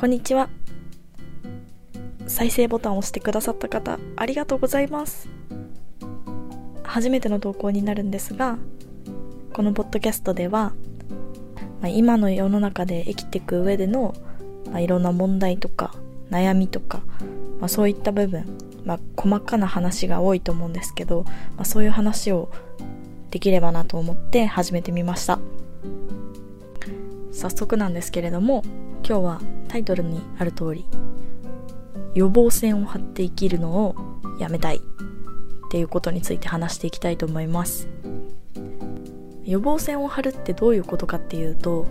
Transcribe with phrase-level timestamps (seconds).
[0.00, 0.48] こんにちは。
[2.28, 5.28] 再生ボタンを押してくださった方ありがとうございます。
[6.84, 8.58] 初めての投稿になるんですが
[9.52, 10.72] このポッドキャストでは、
[11.80, 14.14] まあ、今の世の中で生きていく上での、
[14.70, 15.92] まあ、いろんな問題とか
[16.30, 17.02] 悩みとか、
[17.58, 21.24] まあ、そういった部分、まあ、細かな話が多いと思うんですけど、
[21.56, 22.52] まあ、そういう話を
[23.32, 25.40] できればなと思って始めてみました。
[27.32, 28.62] 早速なんですけれども
[29.08, 30.86] 今日はタイトルにある通り
[32.14, 33.94] 予防線を張って生きるのを
[34.38, 34.82] やめたい。
[35.68, 37.88] っていうことについて話していきたいと思います。
[39.44, 41.86] 予防線を張るってどういうことかっていうと、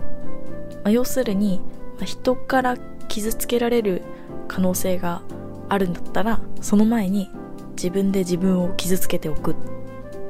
[0.82, 1.60] まあ、要するに、
[2.04, 2.76] 人から
[3.08, 4.02] 傷つけられる
[4.48, 5.22] 可能性が
[5.68, 7.28] あるんだったらその前に
[7.72, 9.54] 自分で自分を傷つけておくっ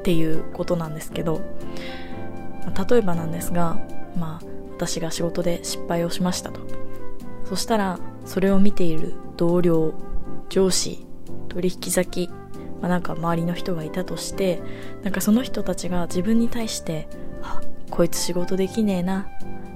[0.02, 1.41] ていうことなんですけど、
[2.64, 3.78] まあ、例えばなんですが
[4.16, 4.47] まあ
[4.78, 6.60] 私が仕事で失敗をしましたと。
[7.45, 9.92] そしたらそれを見ている同僚
[10.48, 11.05] 上司
[11.48, 12.30] 取引先、
[12.80, 14.62] まあ、なんか周りの人がいたとして
[15.02, 17.08] なんかその人たちが自分に対して
[17.42, 19.27] 「あこいつ仕事できねえな」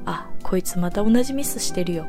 [0.06, 2.06] あこいつまた同じミスしてるよ。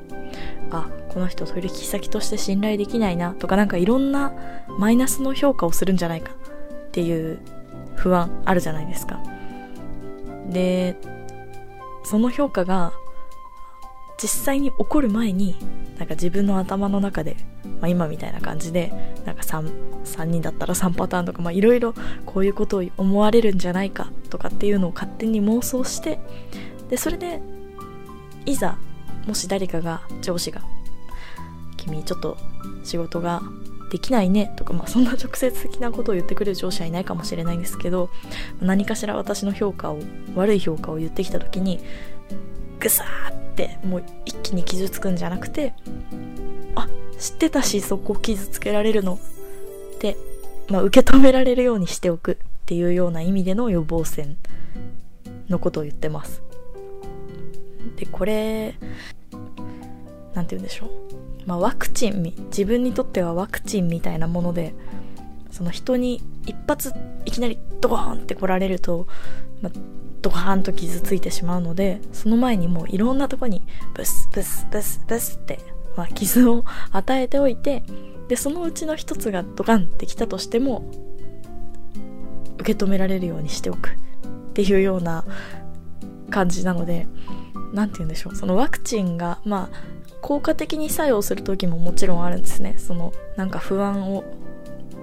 [0.69, 3.33] あこの人取引先として信頼できないな。
[3.33, 4.33] とかなんかいろんな
[4.77, 6.31] マイナスの評価をするんじゃないか
[6.87, 7.39] っていう
[7.95, 9.19] 不安あるじゃないですか。
[10.49, 10.95] で
[12.03, 12.93] その評価が
[14.21, 15.55] 実際に起こる前に
[15.97, 17.35] なんか自分の頭の中で、
[17.81, 18.91] まあ、今みたいな感じで
[19.25, 21.93] なんか 3, 3人だったら3パターンとかいろいろ
[22.25, 26.19] こういうことを思われるんじゃないかとかっていうのを勝手に妄想して
[26.89, 27.41] でそれで
[28.45, 28.77] いざ
[29.27, 30.61] もし誰かが上司が
[31.77, 32.37] 「君ちょっと
[32.83, 33.41] 仕事が
[33.93, 38.09] できないね」とか、まあ、そんな直接的なことを言ってくれる上司はいないかもしれないんですけど
[38.59, 39.99] 何かしら私の評価を
[40.33, 41.79] 悪い評価を言ってきた時に
[42.79, 45.73] ぐさーってもう一気に傷つくんじゃなくて
[46.75, 46.87] あ
[47.19, 49.19] 知ってたしそこ傷つけられるの
[49.95, 50.17] って、
[50.69, 54.37] まあ、受け止められるようにしておくっていうような意味での予防線
[55.49, 56.41] のことを言ってます。
[57.97, 58.73] でこれ
[60.33, 60.89] 何て言うんでしょう。
[61.45, 64.73] まあワクチン自分にとってはワクチンみたいなもので
[65.51, 66.93] その人に一発
[67.25, 69.07] いきなりドーンって来られると、
[69.61, 69.71] まあ、
[70.21, 73.61] ドカーンと傷ついてしまうのでその前にもういろんなとこに
[73.93, 75.59] ブスブスブスブスって、
[75.95, 77.83] まあ、傷を与えておいて
[78.29, 80.89] でそのうちの一つがドカンってきたとしても
[82.57, 85.25] 受け止められるようにしておくっていうような
[86.29, 87.05] 感じなので
[87.73, 88.35] 何て言うんでしょう。
[88.35, 89.92] そのワクチンがまあ
[90.23, 92.75] 効果的に作用する時ももちろんあるんですね。
[92.79, 94.23] そのなんか不安を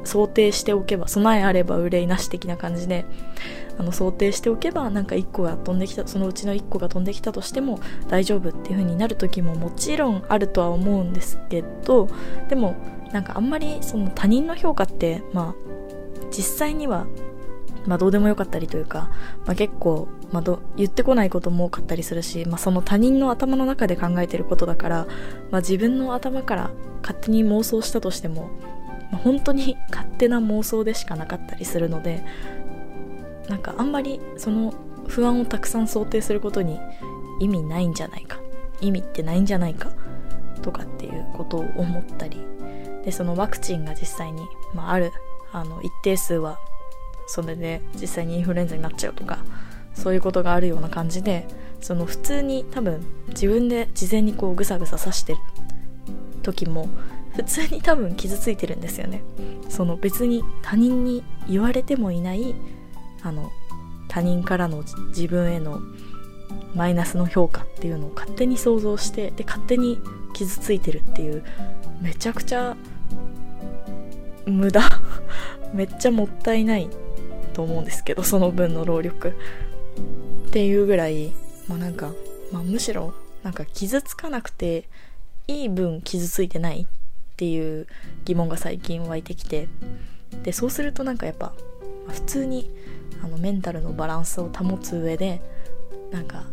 [0.02, 3.04] 想定しておけば備えあれば憂いなし的な感じで
[3.78, 12.08] あの想定しておけばなんか1個が飛んできたそのうちの1個が飛んできたとしても大丈夫っていう風になる時ももちろんあるとは思うんですけど
[12.48, 12.76] でも
[13.12, 15.54] なんかあんまりその他人の評価ってまあ
[16.30, 17.06] 実際には
[17.90, 19.10] まあどうでもよかったりというか、
[19.46, 25.06] まあ、結構、まあ、ど言ってこないことも多かったりするし、まあ、その他人の頭の中で考えてることだから、
[25.50, 26.70] まあ、自分の頭から
[27.02, 28.48] 勝手に妄想したとしても、
[29.10, 32.22] まあ、本当に勝手な妄想でしかなかったりするので
[33.48, 34.72] なんかあんまりその
[35.08, 36.78] 不安をたくさん想定することに
[37.40, 38.38] 意味ないんじゃないか
[38.80, 39.90] 意味ってないんじゃないか
[40.62, 42.38] とかっていうことを思ったり
[43.04, 45.10] でそのワクチンが実際に、まあ、ある
[45.50, 46.60] あの一定数は
[47.30, 49.38] それで実際にインフルエンザになっちゃうとか
[49.94, 51.46] そういうことがあるような感じで
[51.80, 55.38] その普通に多分自分で事前にこうぐさぐさ刺してる
[56.42, 56.88] 時も
[57.36, 59.22] 普通に多分傷ついてるんですよね。
[59.68, 62.54] その別に他人に言われてもいない
[63.22, 63.52] あの
[64.08, 65.80] 他人からの自分への
[66.74, 70.00] マイナスの評価っていうのを勝手に想像してで勝手に
[70.32, 71.44] 傷ついてるっていう
[72.00, 72.76] めちゃくちゃ
[74.46, 74.82] 無駄
[75.72, 76.88] めっちゃもったいない
[77.50, 79.34] と思うんですけどその分の労力。
[80.48, 81.32] っていうぐらい
[81.68, 82.12] まあなんか、
[82.50, 84.88] まあ、むしろなんか傷つかなくて
[85.46, 86.86] いい分傷ついてないっ
[87.36, 87.86] ていう
[88.24, 89.68] 疑問が最近湧いてきて。
[90.42, 91.52] でそうするとなんかやっぱ
[92.08, 92.70] 普通に
[93.22, 95.42] あのメンタルのバランスを保つ上で
[96.10, 96.44] なんか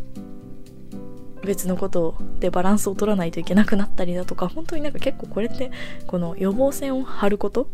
[1.42, 5.70] 別のことでバランスを取らないといけなくなったりだとか本当になんか結構これって
[6.06, 7.68] この予防線を張ること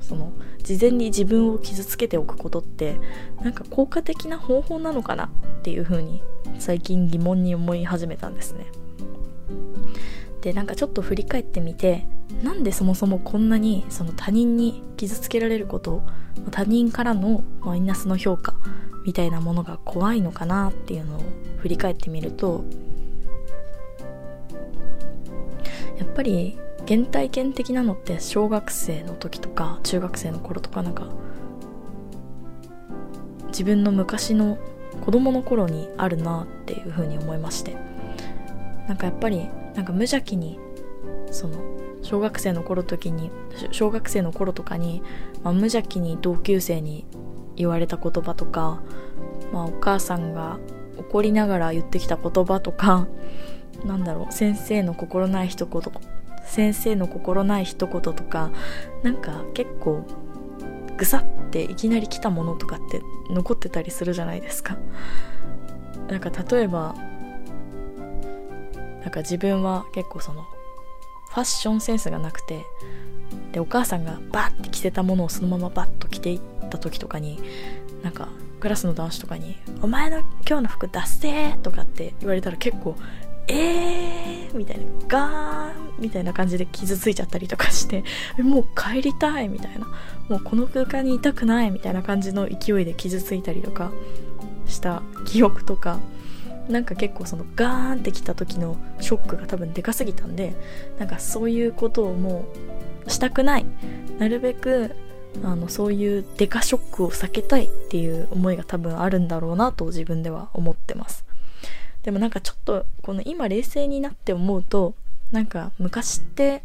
[0.00, 2.98] その事前に自分を傷つけておくことって
[3.42, 5.28] なんか効果的な方法なのかなっ
[5.62, 6.22] ていう風に
[6.58, 8.66] 最近疑問に思い始めたんですね。
[10.40, 12.06] でなんかちょっと振り返ってみて
[12.42, 16.02] なんでそもそもこんなにその他人に傷つけられること
[16.50, 18.54] 他人からのマイナスの評価
[19.04, 21.22] みたいなものが怖いのかなっていうのを
[21.58, 22.64] 振り返ってみると
[25.98, 26.58] やっぱり
[26.88, 31.08] 原体験的なのって小学生の時とか中学生の頃とかなんか
[33.48, 34.58] 自分の昔の
[35.04, 37.76] 子供の頃にあるなっていうふうに思いまして。
[38.88, 40.58] なんかやっぱりなんか無邪気に
[41.30, 41.58] その
[42.02, 43.30] 小学生の頃時に
[43.70, 45.02] 小学生の頃とかに、
[45.44, 47.06] まあ、無邪気に同級生に
[47.54, 48.80] 言われた言葉とか、
[49.52, 50.58] まあ、お母さんが
[50.96, 53.06] 怒りながら言ってきた言葉とか
[53.84, 55.82] なんだろう先生の心ない一言
[56.48, 58.50] 先生の心ない一言とか
[59.02, 60.04] なんか結構
[60.96, 63.00] ぐさっていきなり来たものとかって
[63.30, 64.76] 残ってたりするじゃないですか
[66.08, 66.94] なんか例えば
[69.00, 70.42] なんか自分は結構その
[71.30, 72.64] ファッションセンスがなくて
[73.52, 76.40] でお母さんがバッて着せたものをそのままバッと着ていっ
[76.70, 77.38] た時とかに
[78.02, 78.28] なんか
[78.60, 82.96] クラスの男子とかに「お前の今日の服出せ!」とかって言われたら結構
[83.46, 88.04] 「えー!」みたいな「ガーン!」みたいな感じで傷ついちゃったりとかして
[88.42, 89.86] 「もう帰りたい!」みたいな
[90.28, 93.90] 「もうこの空間にいたくない!」みたいな感じの勢いで傷ついたりとか
[94.66, 95.98] した記憶とか
[96.68, 100.54] なんか結構そのガーンってきた時のショックが多分でかすぎたんで
[100.98, 102.44] なんかそういうことをも
[103.06, 103.66] うしたくない
[104.18, 104.94] なるべく
[105.42, 111.24] あのそういうデカショックを避けたいっていう思いが多分あるんだろうなと自分では思ってます
[112.02, 114.94] でもなんかちょっとこの今冷静になって思うと
[115.32, 116.62] なんか昔って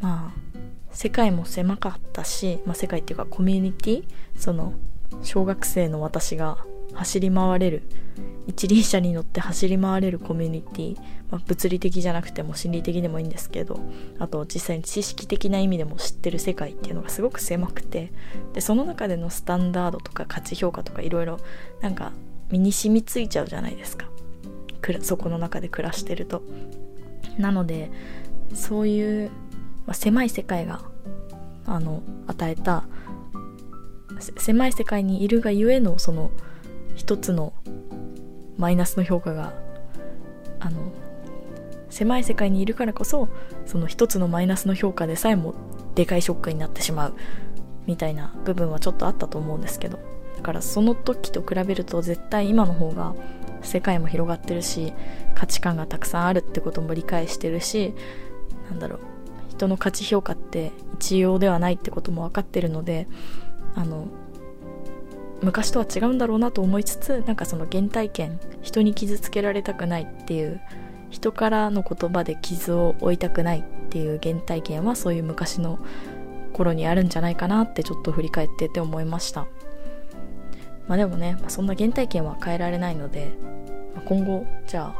[0.00, 0.56] まあ
[0.92, 4.04] 世界も狭かったし、まあ、世界っていうかコミュニティ
[4.36, 4.72] その
[5.22, 6.58] 小学生の私が
[6.94, 7.82] 走り回れる
[8.46, 10.96] 一輪車に乗って走り回れるコミュニティ、
[11.30, 13.78] まあ、物理的じゃなくても心理的でもいいんですけど
[14.18, 18.12] あと実際に知識的な意味でも知ってる世界っていうのがすごく狭くて
[18.54, 21.38] でその中でのスタンダードとか価値評価とかいろいろ
[21.82, 22.12] なんか
[22.50, 24.06] 身に染みついちゃうじゃないですか。
[25.02, 26.42] そこの中で暮らしてると。
[27.38, 27.90] なので
[28.54, 29.30] そういう、
[29.86, 30.80] まあ、狭い世界が
[31.66, 32.84] あの与えた
[34.38, 36.30] 狭い世界にいるがゆえのその
[36.94, 37.52] 一つの
[38.56, 39.52] マイナスの評価が
[40.60, 40.92] あの
[41.90, 43.28] 狭い世界にいるからこそ
[43.66, 45.54] その一つのマイナスの評価でさえも
[45.94, 47.14] でかいショックになってしまう
[47.86, 50.16] みたいな部分はちょっとあったと思うんですけど。
[50.36, 53.14] だからその時と比べると絶対今の方が
[53.66, 54.92] 世界も広がってるし
[55.34, 57.94] 価値観がたくさんあるってことも理解してるし
[58.70, 59.00] なんだろう
[59.50, 63.06] 人の価値評価って一様ではないってことも分かってるので
[63.74, 64.08] あの
[65.42, 70.60] 昔とは違うんだろうなと思いつつなんかその原体験人に傷つけられたくないっていう
[71.10, 75.78] 人からの言葉で傷を負いたくないっていう原体験はそういう昔の
[76.52, 79.46] 頃にあるんじゃないかなってちょっと振り返ってて思いました。
[80.88, 83.32] まあでもね、そんな原体験は変えられないので、
[84.04, 84.96] 今後じゃあ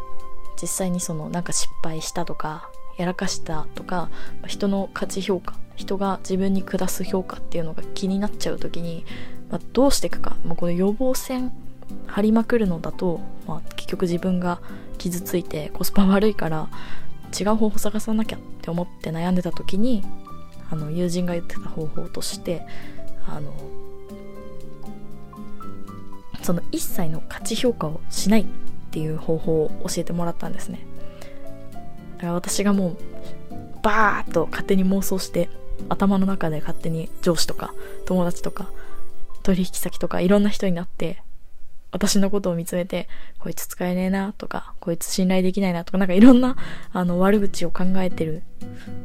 [0.61, 4.09] 実際にそのなんか失敗したとかやらかしたとか、
[4.47, 9.05] 人の価値評価人が自分に下す評価っていうのが気になっちゃう時に
[9.51, 11.53] まあ、どうしていくか、まあ、この予防線
[12.07, 14.61] 張りまくるのだと、まあ、結局自分が
[14.99, 16.69] 傷ついてコスパ悪いから
[17.39, 20.03] 違う方法探さなきゃって思って悩んでた時に
[20.71, 22.67] あの友人が言ってた方法として
[23.29, 23.53] あの
[26.43, 28.47] その一切の価値評価をしない。
[28.97, 30.81] っていう方法を教えてもらったんですね
[32.17, 32.97] だから私がもう
[33.83, 35.49] バーッと勝手に妄想して
[35.89, 37.75] 頭の中で勝手に上司とか
[38.07, 38.71] 友達とか
[39.47, 41.23] 取引先とかいろんな人になって、
[41.93, 46.57] 私のことを見つめて、こいつ使えねえなとか、こいつ信頼できないなとか、なんかいろんな、
[46.93, 48.43] あの、悪口を考えてる。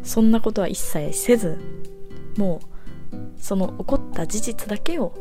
[0.01, 1.59] そんなことは一切せず、
[2.37, 2.59] も
[3.13, 5.13] う、その起こった事実だけを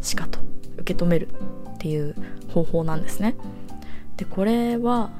[0.00, 0.38] しかと
[0.78, 1.28] 受け止める
[1.74, 2.14] っていう
[2.48, 3.34] 方法なんですね。
[4.22, 5.10] で、これは、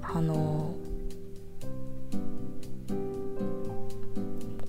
[0.00, 0.74] あの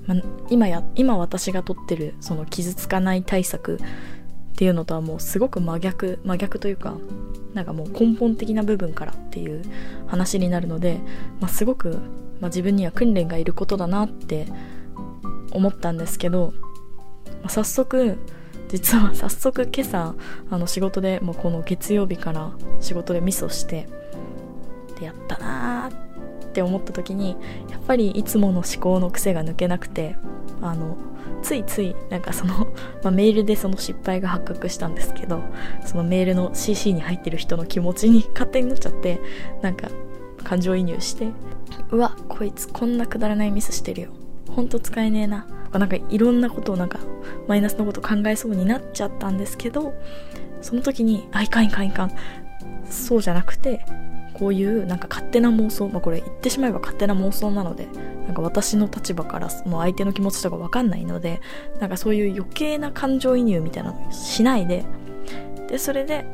[0.06, 0.16] ま
[0.50, 3.80] 今や今私がとってるその傷つかない対策っ
[4.58, 6.98] ていうのとはもうすごく真逆真逆というか
[7.54, 9.64] なんかもう根本的な部分からっていう
[10.08, 11.00] 話になるので、
[11.40, 11.92] まあ、すごく、
[12.42, 14.48] まあ、自分には訓練がいることだなって
[15.52, 16.54] 思ったんですけど、
[17.42, 18.18] まあ、早速
[18.70, 20.16] 実は早速今朝
[20.50, 23.88] あの仕事でもうこの月曜日から仕事でミスをして
[25.00, 27.36] でやったなーって思った時に
[27.70, 30.16] やっぱりいつもの思考の癖が抜けなくて
[30.62, 30.98] あの
[31.42, 32.74] ついついなんかその、
[33.04, 35.42] まあ、メールでその失敗が発覚したんですけど
[35.86, 39.20] そのメールの CC に入ってる人の気持ちに 勝手になっちゃって
[39.62, 39.90] なんか
[40.44, 41.30] 感情移入して
[41.92, 44.10] うわこいつこんなくだらないミスしてるよ。
[44.60, 45.48] ほんと使えねえな。
[45.72, 47.00] なんかいろんなことをなんか
[47.48, 49.94] マイナスのこと考えそうになっちゃったんですけど
[50.62, 52.12] その時にあいかんいかんいかん。
[52.90, 53.86] そうじゃなくて
[54.34, 57.88] こういうなんか勝手な妄想、まあ、これ言ってしまえば勝手な妄想なので
[58.26, 61.40] なんか私の立場からその相手の気持ちとか分かんないので
[61.80, 64.84] なんかそういう余計な感情移入みたいなのしないで。
[65.70, 66.26] でそれで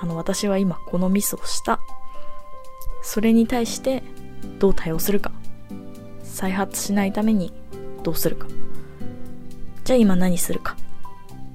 [0.00, 1.80] あの私は今このミスをした。
[3.02, 4.02] それに対して
[4.58, 5.32] どう対応するか。
[6.40, 7.52] 再発しないために
[8.02, 8.48] どうするか。
[9.84, 10.74] じゃあ今何するか。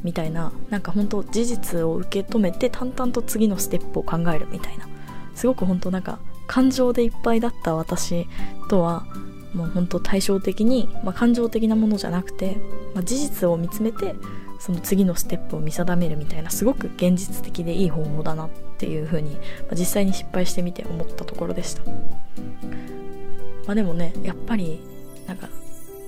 [0.03, 4.87] みたいななんか本当事実を受け止めて淡々と次のステップを考えるみたいな。
[5.33, 8.27] すごく本当なんか感情でいっぱいだった私
[8.69, 9.07] とは
[9.55, 12.57] もう本当対照的に、まあ、感情的なものじゃなくて、
[12.93, 14.13] まあ、事実を見つめて
[14.59, 19.39] その次のステップを見定めるみたいなすごく現実的でいい方法だなっていう風に、ま
[19.71, 21.81] あ、実際に失敗してみて思ったところでした。
[23.65, 24.79] まあでもねやっぱり
[25.27, 25.49] なんか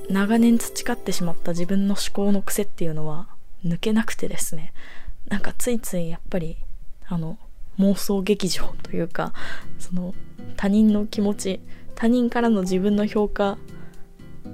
[0.09, 3.27] 長年培ってしまった自分の思考の癖っていうのは
[3.65, 4.73] 抜けなくてですね。
[5.27, 6.57] なんかついついやっぱり
[7.05, 7.37] あの
[7.79, 9.33] 妄想劇場というか
[9.77, 10.13] その
[10.55, 11.59] 他人の気持ち
[11.95, 13.57] 他人からの自分の評価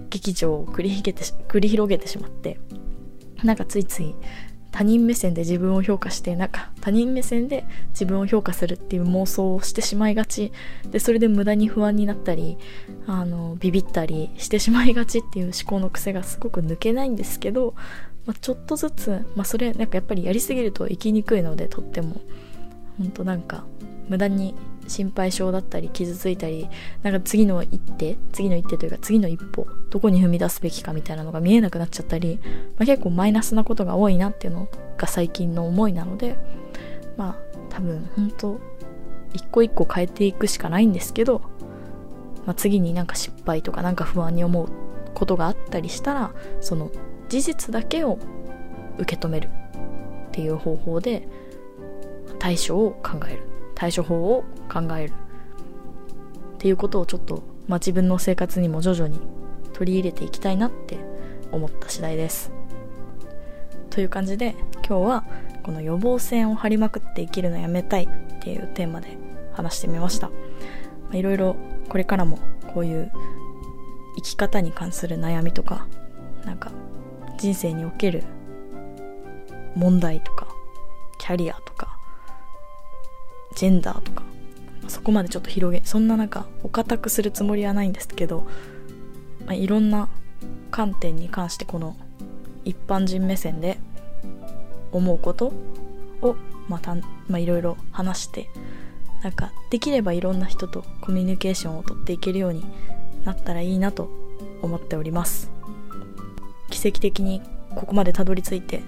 [0.09, 2.59] 劇場を繰り広げて繰り広げてしまって
[3.43, 4.15] なんかついつい
[4.73, 10.51] 他人目線で自分を評価してなんか他人目線で自分を評価するっていう妄想をしてしまいがち。
[10.89, 12.57] でそれで無駄に不安になったり
[13.05, 17.75] あのビビったりしてしまいがちっていう思考の癖がすごく抜けないんですけど、
[18.25, 22.21] まあ、ちょっとずつ、まあ、それなんかやっぱりやりすぎると生きにくいのでとっても。
[22.97, 23.65] ほんとなんか
[24.07, 24.53] 無駄に
[24.87, 26.69] 心配性だったり傷ついたり
[27.01, 32.39] なんか次の一手次の一手というか次の一歩どこに踏み出すべきかみたいなのが見えなくなっちゃったり、
[32.77, 36.37] まあ、結構マイナスなことが多いなっていうのが最近の思いなので
[37.17, 37.35] まあ
[37.69, 38.59] 多分本当
[39.33, 41.41] 一個一個変えていくしかないんですけど、
[42.45, 44.69] まあ、次になんか失敗とかなんか不安に思う
[45.13, 46.91] ことがあったりしたらその
[47.29, 48.19] 事実だけを
[48.97, 49.49] 受け止める
[50.27, 51.27] っていう方法で
[52.39, 53.52] 対処を考える。
[53.83, 55.13] 対処法を考える。
[56.55, 59.19] っていうことをちょっと、まあ、自分の生活にも徐々に
[59.73, 60.97] 取り入れていきたいなって
[61.51, 62.53] 思った次第です。
[63.89, 64.55] という感じで
[64.87, 65.25] 今日は
[65.63, 69.17] この予防線を張りまくって生きるのやめたいっていうテーマで
[69.51, 70.31] 話してみました。
[71.11, 71.57] いろいろ
[71.89, 72.39] これからも
[72.73, 73.11] こういう
[74.15, 75.87] 生き方に関する悩みとか
[76.45, 76.71] なんか
[77.37, 78.23] 人生における
[79.75, 80.47] 問題とか
[81.19, 81.62] キャリア
[83.55, 84.23] ジェンダーとか
[84.87, 88.47] そこまでちょっと広げそんな中お堅くするつもりはないんですけど、
[89.45, 90.09] まあ、いろんな
[90.71, 91.95] 観点に関してこの
[92.65, 93.77] 一般人目線で
[94.91, 95.53] 思うこと
[96.21, 96.35] を
[96.67, 97.01] また、ま
[97.35, 98.49] あ、いろいろ話して
[99.23, 102.65] なんかできればいろんな人とコミュニケーションをとっていけるように
[103.23, 104.09] なったらいいなと
[104.61, 105.49] 思っております。
[106.69, 107.41] 奇跡的に
[107.75, 108.81] ここまでたどり着いて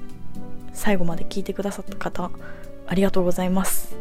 [0.74, 2.32] 最後まで聞いてくださった方
[2.88, 3.96] ありがとうございます。